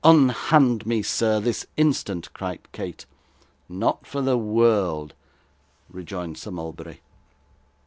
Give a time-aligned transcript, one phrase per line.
[0.03, 3.05] 'Unhand me, sir, this instant,' cried Kate.
[3.69, 5.13] 'Not for the world,'
[5.91, 7.01] rejoined Sir Mulberry.